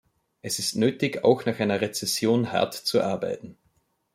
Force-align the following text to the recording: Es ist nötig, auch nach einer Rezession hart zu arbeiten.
Es 0.41 0.57
ist 0.57 0.75
nötig, 0.77 1.23
auch 1.23 1.45
nach 1.45 1.59
einer 1.59 1.79
Rezession 1.79 2.51
hart 2.51 2.73
zu 2.73 3.03
arbeiten. 3.03 3.55